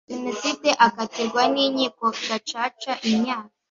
[0.11, 3.53] jenoside akatirwa n inkiko gacaca imyaka